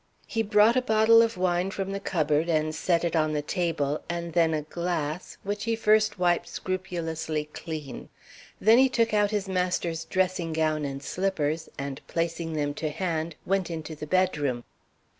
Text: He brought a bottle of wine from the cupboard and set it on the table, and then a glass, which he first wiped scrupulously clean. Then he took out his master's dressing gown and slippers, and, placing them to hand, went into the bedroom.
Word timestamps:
He 0.25 0.41
brought 0.41 0.75
a 0.75 0.81
bottle 0.81 1.21
of 1.21 1.37
wine 1.37 1.69
from 1.69 1.91
the 1.91 1.99
cupboard 1.99 2.49
and 2.49 2.73
set 2.73 3.03
it 3.03 3.15
on 3.15 3.33
the 3.33 3.43
table, 3.43 4.01
and 4.09 4.33
then 4.33 4.51
a 4.51 4.63
glass, 4.63 5.37
which 5.43 5.65
he 5.65 5.75
first 5.75 6.17
wiped 6.17 6.47
scrupulously 6.47 7.45
clean. 7.53 8.09
Then 8.59 8.79
he 8.79 8.89
took 8.89 9.13
out 9.13 9.29
his 9.29 9.47
master's 9.47 10.03
dressing 10.05 10.53
gown 10.53 10.85
and 10.85 11.03
slippers, 11.03 11.69
and, 11.77 12.01
placing 12.07 12.53
them 12.53 12.73
to 12.81 12.89
hand, 12.89 13.35
went 13.45 13.69
into 13.69 13.93
the 13.95 14.07
bedroom. 14.07 14.63